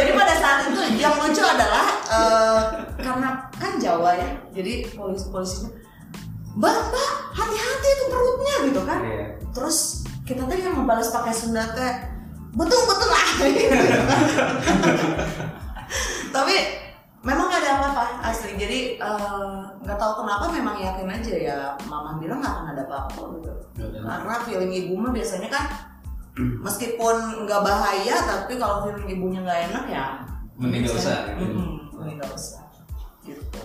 [0.00, 2.60] Jadi pada saat itu yang lucu adalah eh,
[3.04, 5.70] karena kan Jawa ya, jadi polisi-polisinya,
[6.56, 9.00] Mbak, Mbak, hati-hati itu perutnya gitu kan.
[9.04, 9.26] Iya.
[9.52, 9.78] Terus
[10.26, 11.92] kita tuh yang membalas pakai Sunda teh,
[12.52, 13.26] betul betul lah.
[16.34, 16.56] Tapi
[17.22, 18.58] memang gak ada apa-apa asli.
[18.58, 21.58] Jadi eh, nggak tahu kenapa memang yakin aja ya.
[21.86, 23.52] Mama bilang nggak akan ada apa-apa gitu.
[23.78, 25.64] Karena feeling ibu mah biasanya kan
[26.36, 30.06] meskipun nggak bahaya tapi kalau feeling ibunya nggak enak ya
[30.56, 31.64] Mending nggak usah, gitu.
[31.96, 32.64] Mending usah
[33.24, 33.64] gitu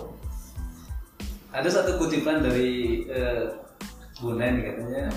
[1.52, 3.44] ada satu kutipan dari eh,
[4.24, 5.12] Bu Nen katanya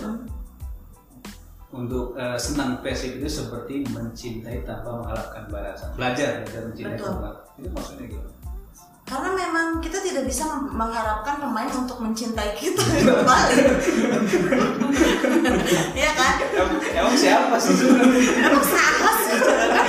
[1.75, 5.91] untuk eh, senang Persib itu seperti mencintai tanpa mengharapkan balasan.
[5.99, 7.07] Belajar belajar mencintai Betul.
[7.11, 8.31] tanpa itu maksudnya gimana?
[9.05, 12.81] Karena memang kita tidak bisa mengharapkan pemain untuk mencintai kita.
[13.03, 13.57] Kembali.
[15.95, 16.35] Ya kan?
[16.41, 17.75] Emang, emang siapa sih?
[18.39, 19.37] Emang salah sih?
[19.39, 19.81] Kan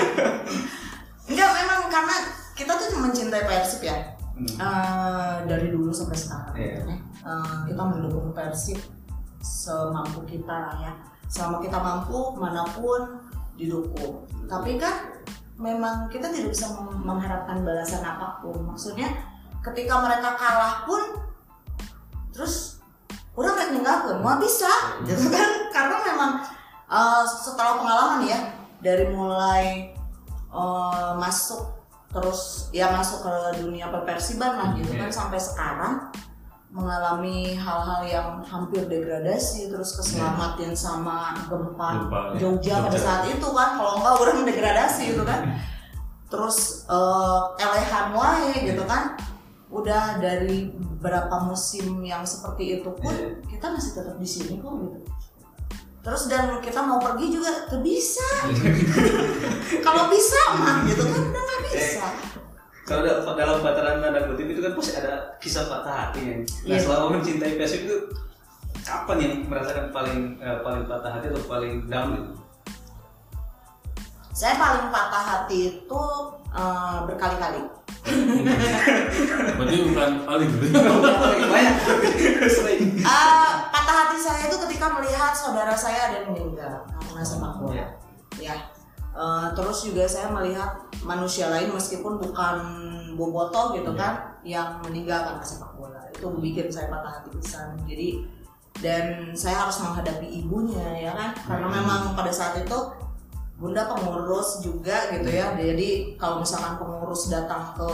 [1.26, 2.16] enggak memang karena
[2.54, 3.96] kita tuh mencintai Persib ya.
[4.36, 4.52] Hmm.
[4.52, 6.54] Eh, dari dulu sampai sekarang.
[6.58, 6.84] Iya.
[7.24, 8.78] Eh, kita mendukung Persib
[9.40, 10.92] semampu kita lah ya
[11.26, 13.20] selama kita mampu mana pun
[13.56, 14.26] didukung.
[14.46, 15.14] Tapi kan
[15.56, 16.70] memang kita tidak bisa
[17.02, 18.56] mengharapkan balasan apa pun.
[18.68, 19.10] Maksudnya
[19.64, 21.02] ketika mereka kalah pun
[22.30, 22.78] terus
[23.36, 24.70] udah nggak ninggalkan mau bisa.
[25.04, 25.50] Gitu kan?
[25.74, 26.30] Karena memang
[26.88, 28.38] eh, setelah pengalaman ya
[28.80, 29.92] dari mulai
[30.52, 31.76] eh, masuk
[32.16, 35.12] terus ya masuk ke dunia perpersiban lah gitu kan Iya.
[35.12, 35.94] sampai sekarang
[36.76, 42.38] mengalami hal-hal yang hampir degradasi terus keselamatin sama gempa, Gempa, ya.
[42.38, 43.00] Jogja pada Jogja.
[43.00, 45.40] saat itu kan kalau enggak orang degradasi gitu kan
[46.28, 49.16] terus eh, elehan wae gitu kan
[49.66, 53.40] udah dari beberapa musim yang seperti itu pun Iya.
[53.48, 54.98] kita masih tetap di sini kok gitu
[56.04, 58.22] terus dan kita mau pergi juga tuh bisa
[59.86, 62.04] kalau bisa mah gitu kan udah nggak bisa
[62.86, 66.34] kalau da- dalam bataran tanda kutip itu kan pasti ada kisah patah hati ya.
[66.38, 66.78] Nah Iya.
[66.80, 67.96] selama mencintai Persib itu
[68.80, 72.32] kapan yang merasakan paling eh, paling patah hati atau paling down gitu?
[74.30, 76.02] saya paling patah hati itu
[76.52, 77.62] eh, berkali-kali
[79.56, 81.74] berarti bukan paling Paling banyak.
[83.02, 87.74] Eh, patah hati saya itu ketika melihat saudara saya ada yang meninggal karena sepak bola.
[87.74, 87.86] Iya.
[88.38, 88.56] Ya.
[89.16, 92.56] Eh, terus juga saya melihat manusia lain meskipun bukan
[93.16, 94.00] bobotoh gitu Iya.
[94.00, 96.04] kan yang meninggal karena sepak bola.
[96.12, 97.80] Itu bikin saya patah hati pisan.
[97.88, 98.28] Jadi
[98.84, 101.76] dan saya harus menghadapi ibunya ya kan karena Hmm.
[101.80, 102.76] memang pada saat itu
[103.56, 107.88] bunda pengurus juga gitu ya jadi kalau misalkan pengurus datang ke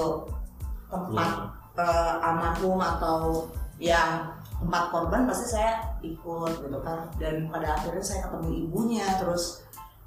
[0.91, 3.47] tempat eh, almarhum atau
[3.79, 4.27] yang
[4.59, 9.63] tempat korban pasti saya ikut gitu kan dan pada akhirnya saya ketemu ibunya terus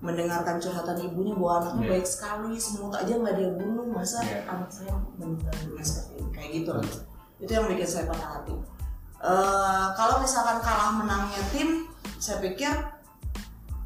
[0.06, 1.92] mendengarkan curhatan ibunya bahwa anaknya Iya.
[1.98, 4.46] baik sekali semut aja nggak dia bunuh masa Iya.
[4.46, 6.86] anak saya meninggal dunia seperti ini kayak gitu lah
[7.36, 8.56] itu yang bikin saya patah hati
[9.26, 11.90] Eh, kalau misalkan kalah menangnya tim
[12.22, 12.70] saya pikir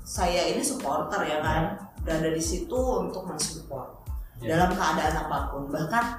[0.01, 1.63] saya ini supporter ya kan
[2.01, 4.03] berada di situ untuk mensupport
[4.39, 4.55] Ya.
[4.55, 6.15] dalam keadaan apa pun bahkan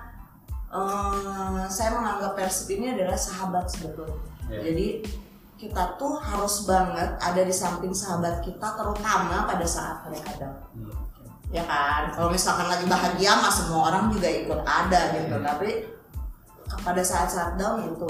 [0.71, 4.17] eh, saya menganggap Persib ini adalah sahabat sebetulnya
[4.49, 4.61] Ya.
[4.65, 5.05] jadi
[5.61, 10.89] kita tuh harus banget ada di samping sahabat kita terutama pada saat mereka down Hmm.
[11.53, 15.45] ya kan kalau misalkan lagi bahagia mah semua orang juga ikut ada gitu Hmm.
[15.45, 15.71] tapi
[16.81, 18.09] pada saat-saat down itu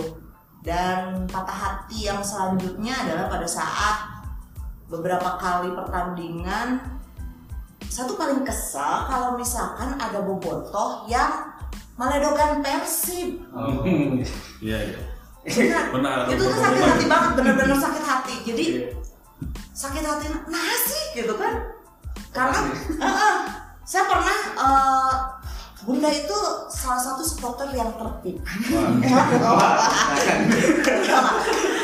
[0.62, 3.96] dan patah hati yang selanjutnya adalah pada saat
[4.86, 6.78] beberapa kali pertandingan
[7.90, 11.50] satu paling kesal kalau misalkan ada bobotoh yang
[11.98, 13.82] meledokan Persib Oh.
[14.62, 15.00] iya iya
[15.90, 16.28] Benar.
[16.28, 17.30] Itu tuh sakit hati banget.
[17.40, 18.34] bener-bener sakit hati.
[18.44, 18.88] Jadi Iya.
[19.72, 20.26] sakit hati
[20.84, 21.54] sih gitu kan.
[22.30, 22.58] Karena
[23.00, 23.36] eh, eh,
[23.82, 25.14] saya pernah eh,
[25.80, 28.36] bunda itu salah satu supporter yang tertib.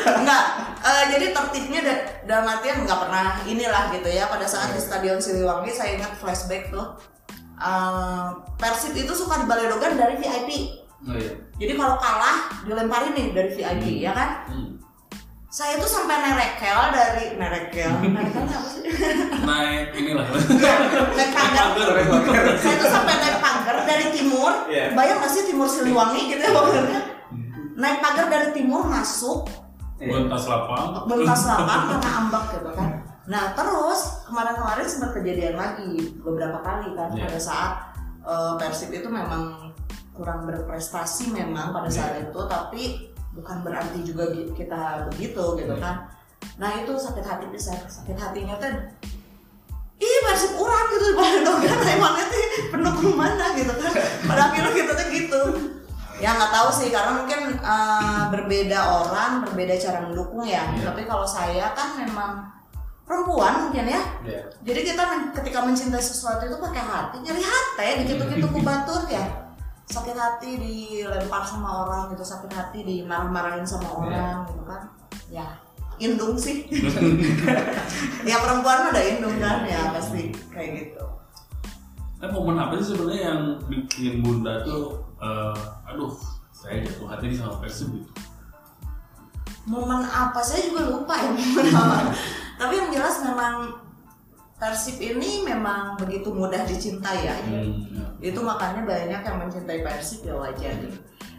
[0.07, 0.43] Enggak.
[0.77, 4.29] Eh, jadi tertibnya da- dalam artian nggak pernah inilah gitu ya.
[4.29, 6.95] Pada saat di stadion Siliwangi saya ingat flashback tuh.
[7.57, 10.49] Eh, Persib itu suka dibaledogan dari VIP
[11.05, 11.33] Oh iya.
[11.55, 14.29] jadi kalau kalah dilemparin nih dari VIP ya kan?
[14.49, 14.69] Hmm.
[15.47, 18.83] saya tuh sampai nerekel dari nerekel nerekel apa sih?
[19.47, 20.27] Naik inilah.
[21.13, 21.67] Naik pagar.
[22.57, 24.51] saya tuh sampai naik pagar dari timur.
[24.67, 24.91] Iya.
[24.91, 27.01] bayang gak sih timur Siliwangi gitu ya maksudnya
[27.77, 29.45] naik pagar dari timur masuk.
[29.97, 30.13] Iya.
[30.13, 31.05] Bentas lapang.
[31.05, 32.89] bentas lapang karena ambak gitu kan.
[33.27, 35.89] Nah terus kemarin-kemarin sempat kejadian lagi
[36.21, 37.23] beberapa kali kan Iya.
[37.23, 37.71] pada saat
[38.21, 39.71] eh, Persib itu memang
[40.17, 42.27] kurang berprestasi memang pada saat Iya.
[42.27, 42.83] itu tapi
[43.31, 45.79] bukan berarti juga kita begitu gitu Iya.
[45.79, 45.95] kan
[46.57, 48.69] nah itu sakit hati bisa sakit hatinya tuh
[49.97, 53.91] ih Persib urang gitu padahal kan emangnya tuh pendukung mana gitu kan
[54.25, 55.41] pada akhirnya kita tuh gitu
[56.17, 60.89] ya nggak tahu sih karena mungkin eh, berbeda orang berbeda cara mendukung ya Iya.
[60.89, 62.45] tapi kalau saya kan memang
[63.05, 64.41] perempuan mungkin ya Iya.
[64.61, 69.23] jadi kita men- ketika mencintai sesuatu itu pakai hati nyari hati dikit-dikit ku batur ya
[69.87, 74.81] sakit hati dilempar sama orang gitu sakit hati dimarah-marahin sama orang gitu kan.
[75.31, 75.47] Ya
[75.97, 76.67] indung sih.
[78.27, 81.05] Ya perempuan mah ada indung kan ya pasti kayak gitu.
[82.17, 85.53] Nah, momen apa sih sebenarnya yang bikin bunda tuh, eh,
[85.85, 86.09] aduh,
[86.49, 88.11] saya jatuh hati nih sama Persib gitu.
[89.69, 90.41] momen apa?
[90.41, 92.09] Saya juga lupa ya momen apa.
[92.59, 93.69] Tapi yang jelas memang
[94.57, 97.37] Persib ini memang begitu mudah dicintai ya.
[97.37, 98.06] Hmm.
[98.19, 100.97] Itu makanya banyak yang mencintai Persib ya wajar gitu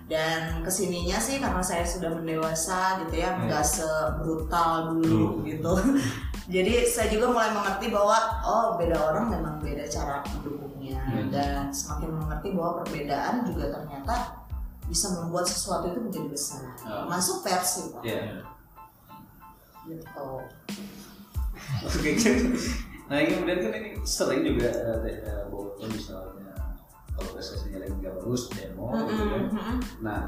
[0.08, 5.72] dan ke sininya sih karena saya sudah mendewasa gitu ya nggak sebrutal dulu gitu
[6.54, 10.66] jadi saya juga mulai mengerti bahwa oh beda orang memang beda cara mendukungnya
[10.98, 11.28] Hmm.
[11.28, 14.44] dan semakin mengerti bahwa perbedaan juga ternyata
[14.84, 17.04] bisa membuat sesuatu itu menjadi besar Oh.
[17.04, 18.02] masuk Persib Pak.
[18.04, 18.40] Iya.
[19.84, 20.28] gitu
[21.84, 22.10] Oke.
[23.08, 26.27] Nah ini kemudian kan ini sering juga eh, te- eh, Boboto misalnya
[27.18, 29.44] kalau prestasinya lagi nggak bagus demo gitu kan.
[29.98, 30.20] Nah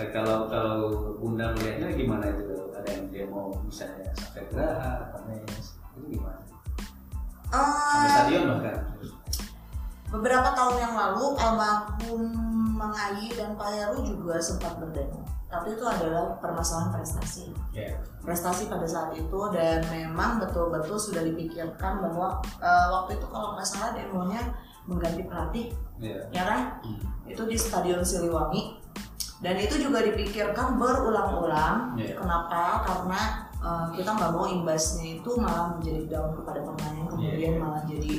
[0.00, 0.80] eh, kalau kalau
[1.20, 6.40] Bunda melihatnya gimana itu ada yang demo misalnya sampai geraha, Kamis, itu gimana?
[7.52, 8.76] Sampai Eh, stadion bahkan.
[10.12, 12.22] Beberapa tahun yang lalu almarhum
[12.76, 15.24] Mang Ayi dan Pak Heru juga sempat berdemo.
[15.52, 17.52] Tapi itu adalah permasalahan prestasi.
[17.76, 18.00] Iya.
[18.24, 23.68] Prestasi pada saat itu dan memang betul-betul sudah dipikirkan bahwa eh, waktu itu kalau nggak
[23.68, 24.40] salah demonya
[24.84, 25.66] mengganti pelatih,
[25.98, 26.20] Iya.
[26.30, 26.60] ya kan?
[26.82, 27.00] Hmm.
[27.24, 28.82] Itu di Stadion Siliwangi.
[29.38, 31.94] Dan itu juga dipikirkan berulang-ulang.
[31.94, 32.14] Iya.
[32.14, 32.82] Kenapa?
[32.82, 33.20] Karena
[33.58, 37.58] eh, kita nggak mau imbasnya itu malah menjadi down kepada pemain, kemudian Iya.
[37.58, 38.14] malah jadi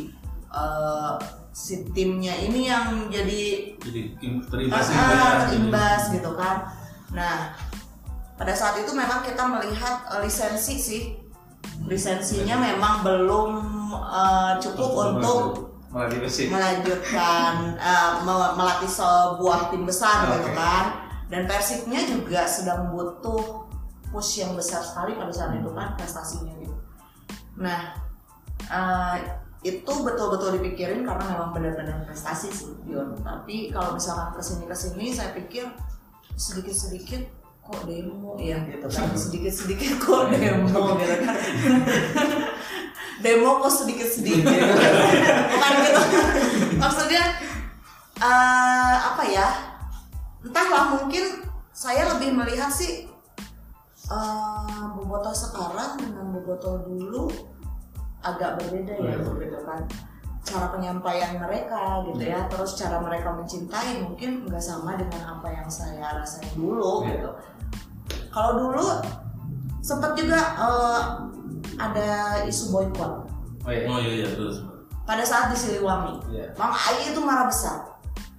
[0.49, 1.13] eh,
[1.52, 6.71] si timnya ini yang jadi Jadi im- terimbas ah, terimbas gitu kan.
[7.12, 7.54] Nah,
[8.34, 11.04] pada saat itu memang kita melihat eh, lisensi sih,
[11.84, 13.49] lisensinya memang belum
[13.93, 15.72] eh, cukup untuk
[16.49, 17.53] Melanjutkan
[17.93, 20.58] eh, me- melatih sebuah tim besar gitu Oke.
[20.58, 20.86] kan.
[21.29, 23.69] Dan persibnya juga sedang butuh
[24.10, 26.75] push yang besar sekali pada saat itu kan prestasinya gitu.
[27.62, 27.93] Nah
[28.69, 29.17] eh,
[29.63, 33.13] itu betul-betul dipikirin karena memang benar-benar prestasi sih Dion.
[33.21, 35.69] Tapi kalau misalkan ke sini ke sini saya pikir
[36.34, 38.60] sedikit-sedikit kok demo ya?
[38.67, 39.15] Gitu kan.
[39.15, 41.36] Sedikit-sedikit kok demo gitu kan.
[43.23, 44.43] Demo kok sedikit-sedikit.
[44.43, 46.02] Bukan gitu.
[46.76, 47.23] Maksudnya
[48.19, 49.47] eh, apa ya?
[50.43, 53.08] Entahlah mungkin saya lebih melihat sih
[54.12, 57.32] eh, boboto sekarang dengan boboto dulu
[58.23, 59.36] agak berbeda ya Betul.
[59.43, 59.82] gitu kan
[60.43, 65.67] cara penyampaian mereka gitu ya terus cara mereka mencintai mungkin nggak sama dengan apa yang
[65.67, 67.10] saya rasain dulu Iya.
[67.15, 67.29] gitu
[68.27, 68.86] kalau dulu
[69.79, 71.01] sempat juga eh,
[71.75, 72.10] ada
[72.43, 73.13] isu boykot
[73.63, 73.88] Oh iya.
[73.88, 74.60] Oh iya iya terus.
[75.03, 76.51] pada saat di Siliwangi Iya.
[76.56, 77.79] Mang Ayi itu marah besar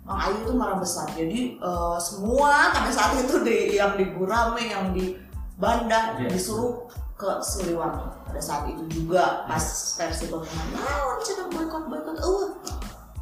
[0.05, 4.61] Mang Ayi itu marah besar jadi eh, semua pada saat itu di yang di Gurame
[4.69, 5.17] yang di
[5.57, 6.29] Banda Iya.
[6.29, 6.85] disuruh
[7.17, 9.63] ke Siliwangi pada saat itu juga pas
[9.95, 12.51] versi pemenang nah cina boykot boykot uh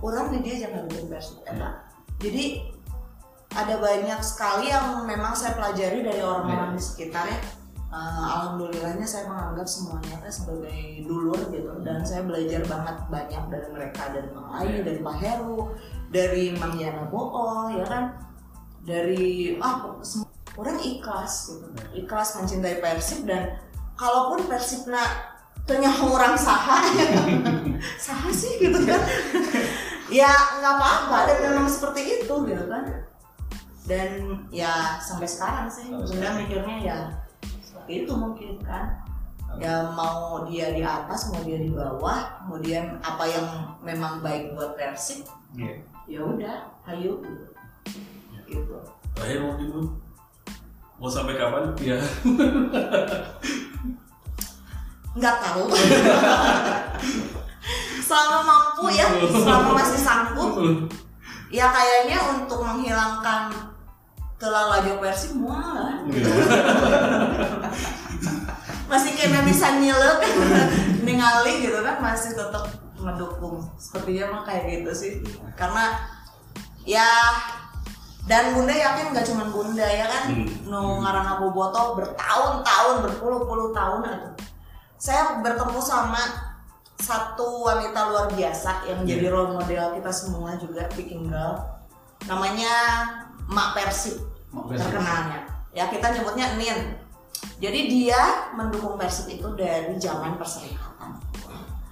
[0.00, 1.84] orang di dia jangan bikin versi eta
[2.16, 2.64] jadi
[3.52, 6.76] ada banyak sekali yang memang saya pelajari dari orang-orang Iya.
[6.80, 7.40] di sekitar ya
[7.92, 11.76] Eh, alhamdulillahnya saya menganggap semuanya sebagai dulur gitu.
[11.84, 15.76] Dan saya belajar banget banyak dari mereka dari Mang Ayu, dari Pak Heru,
[16.08, 18.16] dari Mang Yana Boo, ya kan,
[18.88, 19.92] dari ah
[20.56, 23.60] orang ikhlas gitu, ikhlas mencintai Persib dan
[24.02, 26.82] kalaupun Persib nak ternyata orang saha,
[28.10, 28.98] saha sih gitu kan,
[30.10, 33.06] ya nggak apa-apa dan memang seperti itu gitu kan,
[33.86, 36.98] dan ya sampai sekarang sih bunda mikirnya ya
[37.62, 39.06] seperti itu mungkin kan
[39.62, 43.46] ya mau dia di atas mau dia di bawah kemudian apa yang
[43.86, 45.84] memang baik buat Persib Iya.
[46.08, 46.56] ya udah
[46.88, 47.52] ayo gitu
[49.12, 49.80] Terakhir gitu.
[50.96, 51.72] Mau sampai kapan?
[51.82, 51.98] Ya.
[55.16, 55.64] nggak tahu.
[58.08, 60.52] Selama mampu ya selama masih sanggup.
[61.48, 63.52] Ya kayaknya untuk menghilangkan
[64.36, 66.02] kelalajo Persib mual
[68.90, 70.18] masih kena bisa nyelep
[71.06, 73.64] ningali gitu kan masih tetap mendukung.
[73.80, 75.12] Sepertinya mah kayak gitu sih.
[75.56, 75.96] Karena
[76.84, 77.06] ya
[78.26, 80.36] dan bunda yakin nggak cuma bunda ya kan?
[80.36, 80.48] Hmm.
[80.68, 84.51] nu ngarana boboto bertahun-tahun berpuluh-puluh tahun itu
[85.02, 86.22] saya bertemu sama
[86.94, 91.58] satu wanita luar biasa yang jadi role model kita semua juga Viking Girl.
[92.30, 92.70] Namanya
[93.50, 94.22] Mak Persib.
[94.78, 95.42] terkenalnya.
[95.74, 96.94] Ya kita nyebutnya Nin.
[97.58, 101.18] Jadi dia mendukung Persib itu dari zaman perserikatan.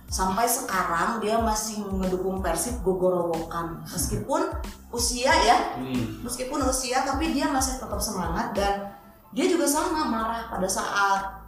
[0.07, 3.83] Sampai sekarang dia masih mendukung Persib gogorowokan.
[3.91, 4.55] Meskipun
[4.95, 6.23] usia ya Hmm.
[6.23, 8.95] meskipun usia tapi dia masih tetap semangat dan
[9.35, 11.40] dia juga sama marah pada saat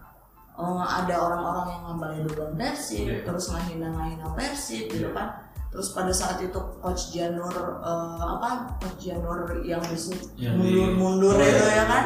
[0.52, 3.24] eh, ada orang-orang yang ngambalin duluan Persib Iya.
[3.24, 5.28] terus ngahina-ngahina Persib gitu kan.
[5.68, 11.34] Terus pada saat itu coach Janur eh, apa coach Janur yang bisa Yang di- mundur-mundur
[11.34, 11.76] Oh, itu iya.
[11.78, 12.04] ya kan.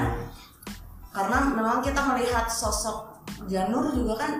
[1.10, 4.32] karena memang kita melihat sosok Janur juga kan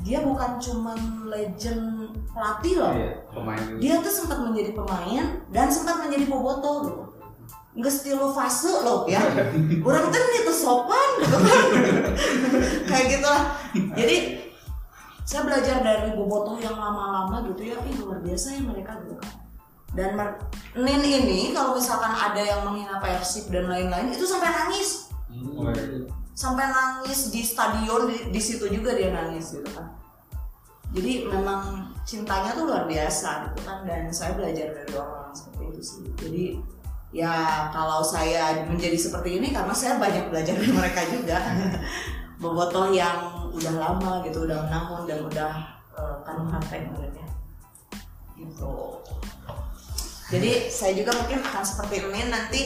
[0.00, 1.80] dia bukan cuman legend
[2.28, 2.92] pelatih loh.
[2.92, 7.02] Iya, pemain dia tuh sempat menjadi pemain dan sempat menjadi boboto gitu
[7.74, 9.20] nggak stilu fase loh ya.
[9.82, 11.66] Orang tuh itu sopan gitu kan.
[12.88, 14.16] Kayak gitu lah jadi
[15.24, 19.32] saya belajar dari boboto yang lama-lama gitu ya ih luar biasa ya mereka gitu kan.
[19.94, 20.18] Dan
[20.74, 25.10] Nin ini kalau misalkan ada yang menghina Persib dan lain-lain itu sampai nangis.
[26.34, 29.96] Sampai nangis di stadion di, di situ juga dia nangis gitu kan.
[30.94, 33.86] Jadi memang cintanya tuh luar biasa gitu kan.
[33.86, 36.04] Dan saya belajar dari orang-orang seperti itu sih.
[36.20, 36.44] Jadi
[37.14, 41.38] ya kalau saya menjadi seperti ini karena saya banyak belajar dari mereka juga.
[42.42, 45.52] Bobotoh yang udah lama gitu udah menahun dan udah
[45.94, 46.42] uh, kan
[46.90, 47.24] muridnya
[48.34, 48.98] gitu.
[50.34, 52.60] Jadi saya juga mungkin akan seperti ini nanti.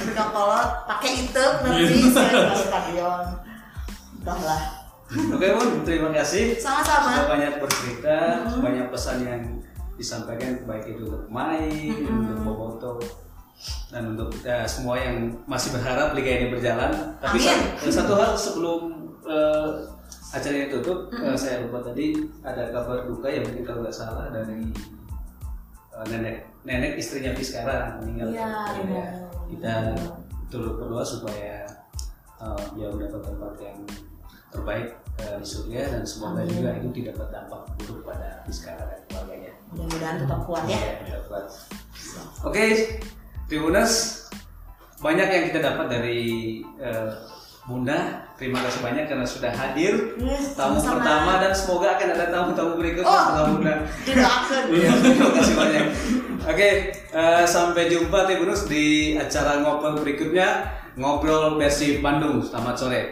[0.00, 3.24] Ketika kolot pakai itu nanti saya ke stadion.
[4.24, 4.62] Udahlah
[5.06, 6.58] Oke Bun, terima kasih.
[6.58, 7.30] sama-sama.
[7.30, 8.58] Banyak bercerita, Mhm.
[8.58, 9.42] banyak pesan yang
[9.96, 12.20] disampaikan baik itu untuk pemain, Mhm.
[12.22, 12.92] untuk Boboto,
[13.88, 16.92] dan untuk kita semua yang masih berharap liga ini berjalan.
[17.18, 17.80] Tapi Amin.
[17.80, 18.80] sa- satu hal sebelum
[19.26, 19.68] eh,
[20.30, 24.30] acara ini tutup, eh, saya lupa tadi ada kabar duka yang mungkin kalau nggak salah
[24.30, 24.70] dari
[25.90, 28.30] eh, nenek nenek istrinya Fiskara meninggal.
[28.30, 29.06] Iya, Ya, iya.
[29.50, 29.74] Kita
[30.46, 31.66] turut berdoa supaya
[32.36, 33.78] eh, dia mendapat tempat yang
[34.56, 36.50] terbaik eh, di surga dan semoga Amin.
[36.50, 39.52] juga itu tidak berdampak buruk pada Fiskara dan keluarganya.
[39.68, 40.80] mudah-mudahan tetap kuat ya
[41.26, 41.46] kuat.
[42.42, 42.64] Oke,
[43.46, 44.24] Tribuners,
[44.98, 46.20] banyak yang kita dapat dari
[46.78, 47.10] eh,
[47.64, 48.22] Bunda.
[48.36, 50.92] Terima kasih banyak karena sudah hadir Yes, tamu sama-sama.
[51.00, 53.18] pertama dan semoga akan ada tamu-tamu berikutnya Oh.
[53.18, 53.74] setelah Bunda.
[54.06, 55.84] didoakan Iya, terima kasih banyak.
[56.46, 56.68] Oke,
[57.10, 60.48] eh, sampai jumpa Tribuners di acara ngobrol berikutnya.
[60.94, 62.38] Ngobrol versi Bandung.
[62.40, 63.02] Selamat sore.